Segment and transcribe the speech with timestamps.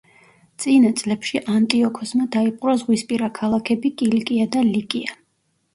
[0.61, 5.21] წინა წლებში ანტიოქოსმა დაიპყრო ზღვისპირა ქალაქები კილიკია და ლიკია.